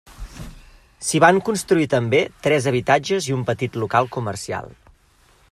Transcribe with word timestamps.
S'hi 1.09 1.21
van 1.23 1.41
construir 1.49 1.85
també 1.91 2.23
tres 2.47 2.71
habitatges 2.73 3.29
i 3.31 3.37
un 3.37 3.45
petit 3.53 3.79
local 3.85 4.11
comercial. 4.19 4.75